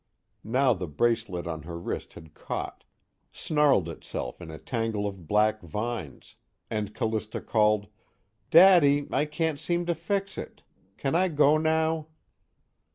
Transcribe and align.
_"Now 0.53 0.73
the 0.73 0.87
bracelet 0.87 1.45
on 1.45 1.61
her 1.61 1.77
wrist 1.77 2.13
had 2.13 2.33
caught, 2.33 2.85
snarled 3.31 3.87
itself 3.87 4.41
in 4.41 4.49
a 4.49 4.57
tangle 4.57 5.05
of 5.05 5.27
black 5.27 5.61
vines, 5.61 6.37
and 6.71 6.95
Callista 6.95 7.39
called: 7.39 7.85
"Daddy, 8.49 9.05
I 9.11 9.25
can't 9.25 9.59
seem 9.59 9.85
to 9.85 9.93
fix 9.93 10.39
it. 10.39 10.63
Can 10.97 11.13
I 11.13 11.27
go 11.27 11.59
now?" 11.59 12.07